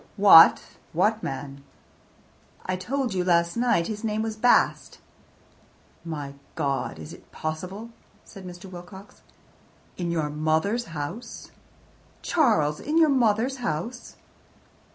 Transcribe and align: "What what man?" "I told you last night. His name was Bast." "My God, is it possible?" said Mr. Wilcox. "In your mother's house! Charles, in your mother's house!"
"What 0.17 0.63
what 0.93 1.21
man?" 1.21 1.63
"I 2.65 2.75
told 2.75 3.13
you 3.13 3.23
last 3.23 3.55
night. 3.55 3.85
His 3.85 4.03
name 4.03 4.23
was 4.23 4.35
Bast." 4.35 4.97
"My 6.03 6.33
God, 6.55 6.97
is 6.97 7.13
it 7.13 7.31
possible?" 7.31 7.91
said 8.25 8.43
Mr. 8.43 8.65
Wilcox. 8.65 9.21
"In 9.97 10.09
your 10.09 10.31
mother's 10.31 10.85
house! 10.85 11.51
Charles, 12.23 12.79
in 12.79 12.97
your 12.97 13.09
mother's 13.09 13.57
house!" 13.57 14.15